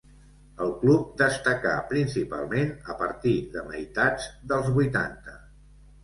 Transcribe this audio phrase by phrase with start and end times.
[0.67, 5.37] El club destacà principalment a partir de meitats dels vuitanta.